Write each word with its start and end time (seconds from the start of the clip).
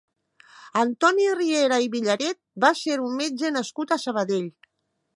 Antoni 0.83 1.27
Riera 1.41 1.79
i 1.87 1.91
Villaret 1.97 2.39
va 2.67 2.75
ser 2.83 2.99
un 3.07 3.23
metge 3.23 3.55
nascut 3.61 3.95
a 3.99 4.03
Sabadell. 4.09 4.53